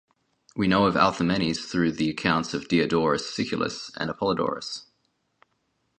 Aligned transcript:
We 0.55 0.67
know 0.67 0.87
of 0.87 0.95
Althaemenes 0.95 1.59
through 1.69 1.91
the 1.91 2.09
accounts 2.09 2.55
of 2.55 2.67
Diodorus 2.67 3.29
Siculus 3.29 3.91
and 3.97 4.09
Apollodorus. 4.09 4.85